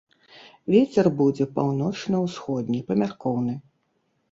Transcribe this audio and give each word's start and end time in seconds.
Вецер 0.75 1.09
будзе 1.19 1.47
паўночна-ўсходні, 1.59 2.83
памяркоўны. 2.91 3.53